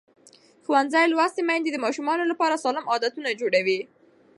[0.65, 3.79] ښوونځې لوستې میندې د ماشومانو لپاره سالم عادتونه جوړوي.